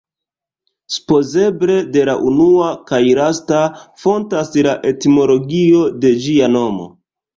Supozeble 0.93 1.75
de 1.97 2.05
la 2.09 2.15
unua 2.31 2.69
kaj 2.93 3.01
lasta 3.19 3.59
fontas 4.05 4.51
la 4.69 4.75
etimologio 4.93 5.85
de 6.07 6.15
ĝia 6.25 6.51
nomo. 6.57 6.89